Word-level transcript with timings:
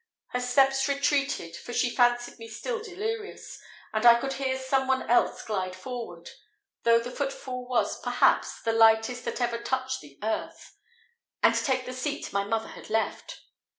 Her 0.29 0.39
steps 0.39 0.87
retreated, 0.87 1.55
for 1.55 1.73
she 1.73 1.95
fancied 1.95 2.39
me 2.39 2.47
still 2.47 2.81
delirious; 2.81 3.59
and 3.93 4.03
I 4.03 4.19
could 4.19 4.33
hear 4.33 4.57
some 4.57 4.87
one 4.87 5.07
else 5.07 5.43
glide 5.45 5.75
forward 5.75 6.31
though 6.81 6.97
the 6.99 7.11
footfall 7.11 7.67
was, 7.67 8.01
perhaps, 8.01 8.63
the 8.63 8.73
lightest 8.73 9.25
that 9.25 9.39
ever 9.39 9.59
touched 9.61 10.01
the 10.01 10.17
earth 10.23 10.75
and 11.43 11.53
take 11.53 11.85
the 11.85 11.93
seat 11.93 12.33
my 12.33 12.43
mother 12.45 12.69
had 12.69 12.89
left. 12.89 13.41